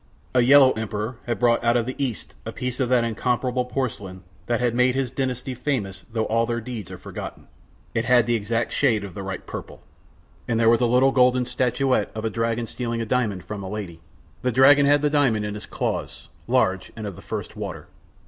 A 0.33 0.41
yellow 0.41 0.71
Emperor 0.71 1.17
had 1.27 1.37
brought 1.39 1.63
out 1.63 1.77
of 1.77 1.85
the 1.85 1.93
East 2.03 2.33
a 2.43 2.51
piece 2.51 2.79
of 2.79 2.89
that 2.89 3.03
incomparable 3.03 3.65
porcelain 3.65 4.23
that 4.47 4.59
had 4.59 4.73
made 4.73 4.95
his 4.95 5.11
dynasty 5.11 5.53
famous 5.53 6.05
though 6.11 6.25
all 6.25 6.47
their 6.47 6.59
deeds 6.59 6.89
are 6.89 6.97
forgotten, 6.97 7.45
it 7.93 8.05
had 8.05 8.25
the 8.25 8.33
exact 8.33 8.73
shade 8.73 9.03
of 9.03 9.13
the 9.13 9.21
right 9.21 9.45
purple. 9.45 9.83
And 10.47 10.59
there 10.59 10.69
was 10.71 10.81
a 10.81 10.87
little 10.87 11.11
golden 11.11 11.45
statuette 11.45 12.09
of 12.15 12.25
a 12.25 12.31
dragon 12.31 12.65
stealing 12.65 12.99
a 12.99 13.05
diamond 13.05 13.45
from 13.45 13.61
a 13.61 13.69
lady, 13.69 14.01
the 14.41 14.51
dragon 14.51 14.87
had 14.87 15.03
the 15.03 15.09
diamond 15.11 15.45
in 15.45 15.53
his 15.53 15.67
claws, 15.67 16.29
large 16.47 16.91
and 16.95 17.05
of 17.05 17.15
the 17.15 17.21
first 17.21 17.55
water. 17.55 17.87